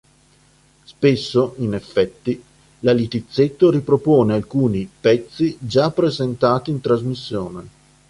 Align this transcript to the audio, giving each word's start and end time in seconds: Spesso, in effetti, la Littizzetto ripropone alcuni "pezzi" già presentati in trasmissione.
Spesso, 0.83 1.53
in 1.59 1.75
effetti, 1.75 2.43
la 2.79 2.91
Littizzetto 2.91 3.69
ripropone 3.69 4.33
alcuni 4.33 4.89
"pezzi" 4.99 5.55
già 5.61 5.91
presentati 5.91 6.71
in 6.71 6.81
trasmissione. 6.81 7.69